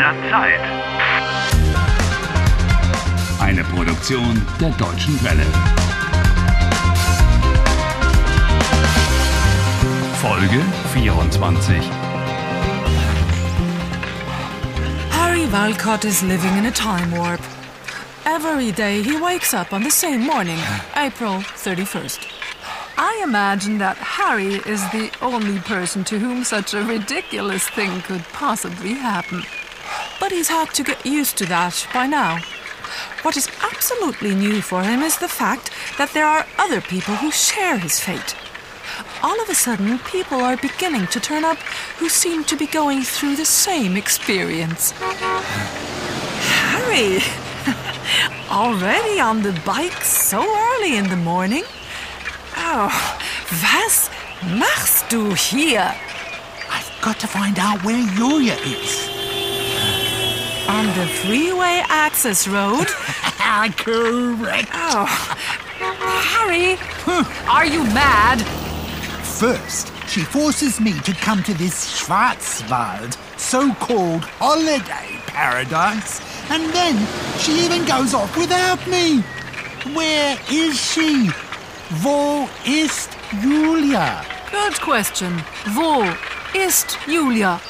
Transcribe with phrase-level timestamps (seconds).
[0.00, 0.60] der Zeit.
[3.38, 5.44] Eine Produktion der Deutschen Welle.
[10.22, 10.62] Folge
[10.94, 11.76] 24.
[15.10, 17.40] Harry Walcott is living in a time warp.
[18.24, 20.58] Every day he wakes up on the same morning,
[20.96, 22.20] April 31st.
[22.96, 28.24] I imagine that Harry is the only person to whom such a ridiculous thing could
[28.32, 29.42] possibly happen.
[30.20, 32.38] But he's had to get used to that by now.
[33.22, 37.30] What is absolutely new for him is the fact that there are other people who
[37.30, 38.36] share his fate.
[39.22, 41.58] All of a sudden, people are beginning to turn up
[41.98, 44.92] who seem to be going through the same experience.
[46.60, 47.20] Harry!
[48.50, 51.64] Already on the bike so early in the morning?
[52.56, 52.90] Oh,
[53.50, 54.10] was
[54.58, 55.94] machst du hier?
[56.70, 59.09] I've got to find out where Julia is.
[60.70, 62.86] On the freeway access road?
[63.76, 64.70] Correct.
[64.72, 65.04] Oh,
[65.80, 66.78] Harry,
[67.48, 68.40] are you mad?
[69.24, 76.94] First, she forces me to come to this Schwarzwald, so-called holiday paradise, and then
[77.38, 79.22] she even goes off without me.
[79.92, 81.30] Where is she?
[82.04, 83.10] Wo ist
[83.42, 84.24] Julia?
[84.52, 85.42] Good question.
[85.74, 86.04] Wo
[86.54, 87.60] ist Julia?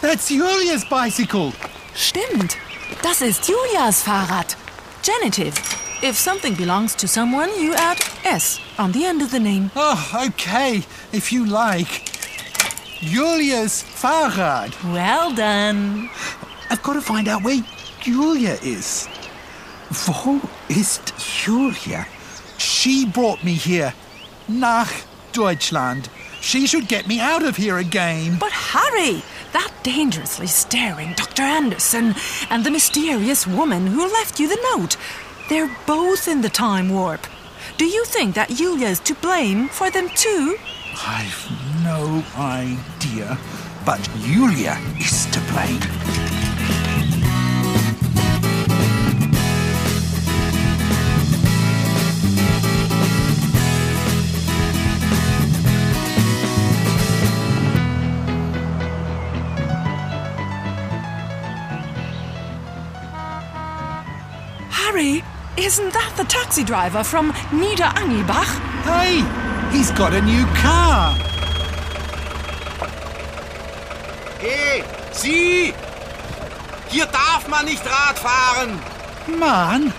[0.00, 1.52] That's Julia's bicycle.
[1.94, 2.56] Stimmt.
[3.02, 4.56] Das ist Julias Fahrrad.
[5.02, 5.54] Genitive.
[6.02, 9.72] If something belongs to someone, you add S on the end of the name.
[9.74, 12.04] Oh, okay, if you like.
[13.00, 14.72] Julia's Fahrrad.
[14.92, 16.08] Well done.
[16.70, 17.60] I've got to find out where
[18.00, 19.08] Julia is.
[19.90, 22.06] Wo ist Julia?
[22.58, 23.92] She brought me here.
[24.46, 24.92] Nach
[25.32, 26.08] Deutschland.
[26.48, 28.38] She should get me out of here again.
[28.40, 31.42] But Harry, that dangerously staring Dr.
[31.42, 32.14] Anderson
[32.48, 34.96] and the mysterious woman who left you the note,
[35.50, 37.26] they're both in the time warp.
[37.76, 40.56] Do you think that Julia is to blame for them too?
[41.06, 41.50] I've
[41.84, 43.36] no idea.
[43.84, 46.27] But Yulia is to blame.
[65.68, 68.52] Isn't that the taxi driver from Niederangelbach?
[68.88, 69.20] Hey,
[69.70, 71.12] he's got a new car.
[74.40, 75.74] Hey, Sie!
[76.88, 78.80] Hier darf man nicht Rad fahren!
[79.38, 79.90] Man?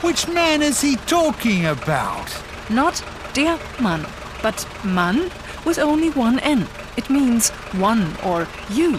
[0.00, 2.30] Which man is he talking about?
[2.70, 3.02] Not
[3.34, 4.06] der Mann,
[4.44, 5.28] but Mann
[5.64, 6.68] with only one N.
[6.96, 7.50] It means
[7.80, 8.98] one or you.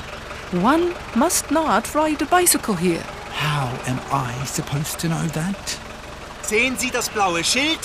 [0.52, 3.04] One must not ride a bicycle here.
[3.32, 5.85] How am I supposed to know that?
[6.48, 7.80] Sehen Sie das blaue Schild?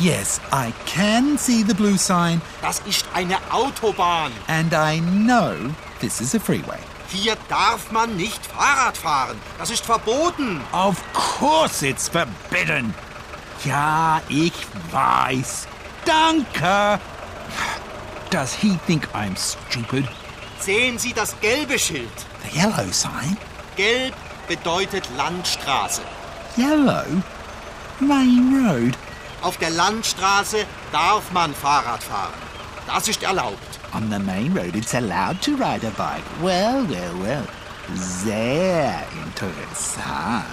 [0.00, 4.32] Yes, I can see the blue sign, Das ist eine Autobahn.
[4.48, 5.54] and I know
[6.00, 6.78] this is a freeway.
[7.08, 9.40] Hier darf man nicht Fahrrad fahren.
[9.58, 10.60] Das ist verboten.
[10.72, 12.92] Of course it's forbidden.
[13.64, 14.52] Ja, ich
[14.90, 15.68] weiß.
[16.04, 16.98] Danke.
[18.30, 20.08] Does he think I'm stupid?
[20.58, 22.10] Sehen Sie das gelbe Schild?
[22.50, 23.36] The yellow sign?
[23.76, 24.14] Gelb
[24.48, 26.02] bedeutet Landstraße.
[26.56, 27.04] Yellow?
[28.00, 28.94] Main road?
[29.42, 32.32] Auf der Landstraße darf man Fahrrad fahren.
[32.86, 33.78] Das ist erlaubt.
[33.94, 36.24] On the main road it's allowed to ride a bike.
[36.42, 37.46] Well, well, well.
[37.94, 40.44] Sehr interessant.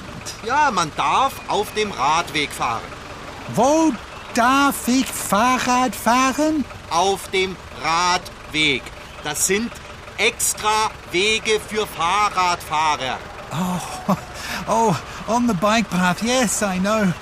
[0.45, 2.81] Ja, man darf auf dem Radweg fahren.
[3.55, 3.93] Wo
[4.33, 6.65] darf ich Fahrrad fahren?
[6.89, 8.83] Auf dem Radweg.
[9.23, 9.71] Das sind
[10.17, 13.17] extra Wege für Fahrradfahrer.
[13.53, 14.15] Oh,
[14.67, 14.95] oh,
[15.27, 16.21] on the bike path.
[16.21, 17.13] Yes, I know.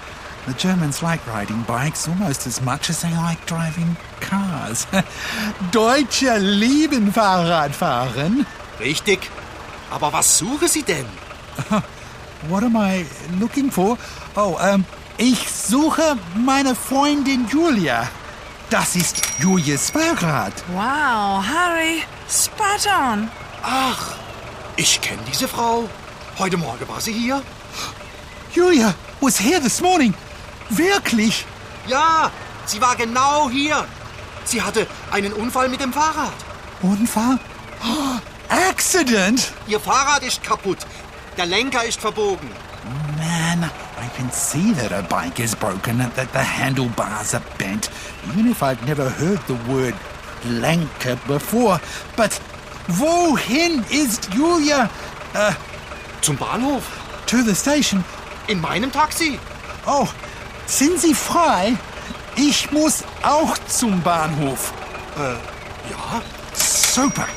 [0.47, 4.87] The Germans like riding bikes almost as much as they like driving cars.
[5.71, 8.45] Deutsche lieben Fahrradfahren.
[8.79, 9.29] Richtig.
[9.91, 11.05] Aber was suchen Sie denn?
[12.47, 13.05] What am I
[13.39, 13.97] looking for?
[14.35, 14.85] Oh, ähm,
[15.17, 18.07] ich suche meine Freundin Julia.
[18.69, 20.53] Das ist Julias Fahrrad.
[20.69, 23.29] Wow, Harry, spot on.
[23.61, 24.15] Ach,
[24.77, 25.89] ich kenne diese Frau.
[26.37, 27.41] Heute Morgen war sie hier.
[28.53, 30.13] Julia was here this morning.
[30.69, 31.45] Wirklich?
[31.87, 32.31] Ja,
[32.65, 33.85] sie war genau hier.
[34.45, 36.33] Sie hatte einen Unfall mit dem Fahrrad.
[36.81, 37.39] Unfall?
[37.83, 38.19] Oh,
[38.49, 39.51] accident?
[39.67, 40.79] Ihr Fahrrad ist kaputt.
[41.37, 42.49] Der Lenker ist verbogen.
[43.17, 43.63] Man,
[43.97, 47.89] I can see that her bike is broken and that the handlebars are bent,
[48.29, 49.93] even if I've never heard the word
[50.45, 51.79] Lenker before.
[52.15, 52.39] But
[52.87, 54.89] wohin ist Julia?
[56.21, 56.83] Zum Bahnhof.
[57.27, 58.03] To the station.
[58.47, 59.39] In meinem Taxi.
[59.85, 60.07] Oh,
[60.69, 61.75] sind Sie frei?
[62.35, 64.71] Ich muss auch zum Bahnhof.
[65.17, 66.21] Ja.
[66.53, 67.27] Super.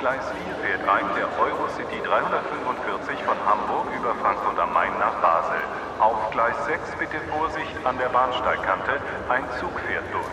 [0.00, 5.60] Gleis 4 fährt ein der Eurocity 345 von Hamburg über Frankfurt am Main nach Basel.
[6.00, 8.92] Auf Gleis 6 bitte Vorsicht an der Bahnsteigkante.
[9.28, 10.24] Ein Zug fährt durch.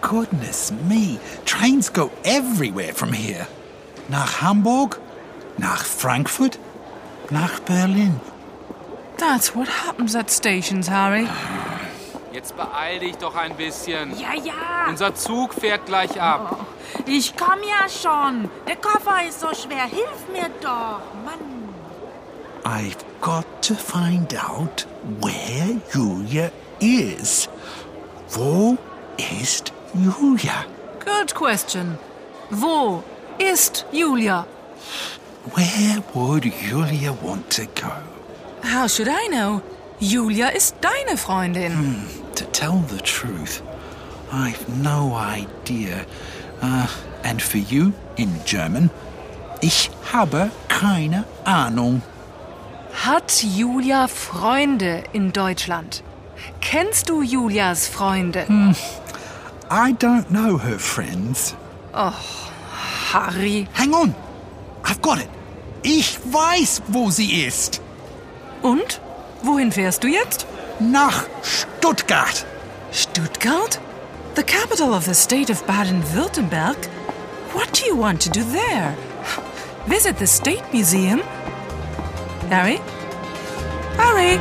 [0.00, 3.46] Goodness me, trains go everywhere from here.
[4.08, 4.98] Nach Hamburg,
[5.58, 6.58] nach Frankfurt,
[7.28, 8.18] nach Berlin.
[9.18, 11.28] That's what happens at stations, Harry.
[12.32, 14.18] Jetzt beeil dich doch ein bisschen.
[14.18, 14.86] Ja, ja.
[14.88, 16.66] Unser Zug fährt gleich ab.
[17.06, 18.48] Ich komm ja schon.
[18.66, 19.84] Der Koffer ist so schwer.
[19.84, 21.00] Hilf mir doch.
[21.24, 21.62] Mann.
[22.64, 24.86] I've got to find out
[25.20, 26.50] where Julia
[26.80, 27.48] is.
[28.30, 28.78] Wo
[29.38, 30.64] ist Julia?
[31.04, 31.98] Good question.
[32.50, 33.02] Wo
[33.38, 34.46] ist Julia?
[35.54, 37.90] Where would Julia want to go?
[38.62, 39.60] How should I know?
[39.98, 41.72] Julia ist deine Freundin.
[41.72, 42.21] To
[42.52, 43.62] tell the truth,
[44.32, 46.06] I've no idea.
[46.60, 46.86] Uh,
[47.24, 48.90] and for you, in German,
[49.60, 52.02] ich habe keine Ahnung.
[53.04, 56.02] Hat Julia Freunde in Deutschland?
[56.60, 58.46] Kennst du Julias Freunde?
[59.70, 61.54] I don't know her friends.
[61.92, 63.66] Harry.
[63.74, 64.14] Hang on,
[64.84, 65.28] I've got it.
[65.82, 67.80] Ich weiß, wo sie ist.
[68.62, 69.00] Und?
[69.42, 70.46] Wohin fährst du jetzt?
[70.80, 72.44] Nach Stuttgart.
[72.90, 73.78] Stuttgart?
[74.34, 76.86] The capital of the state of Baden-Württemberg?
[77.52, 78.96] What do you want to do there?
[79.86, 81.20] Visit the State Museum?
[82.48, 82.80] Harry?
[83.96, 84.38] Harry?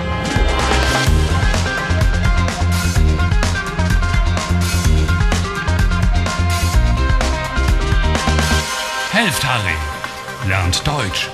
[9.11, 10.49] Helft Harry.
[10.49, 11.29] Lernt Deutsch.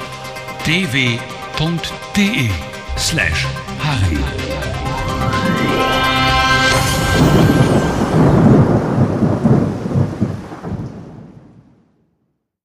[0.65, 2.66] dw.de
[2.97, 3.45] slash
[3.79, 4.17] Harry.